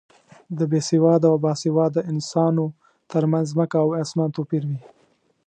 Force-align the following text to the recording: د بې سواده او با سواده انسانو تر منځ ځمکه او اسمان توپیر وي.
د 0.57 0.59
بې 0.71 0.79
سواده 0.89 1.27
او 1.31 1.37
با 1.43 1.53
سواده 1.63 2.01
انسانو 2.11 2.65
تر 3.11 3.23
منځ 3.31 3.45
ځمکه 3.53 3.77
او 3.83 3.89
اسمان 4.03 4.29
توپیر 4.37 4.63
وي. 4.69 4.79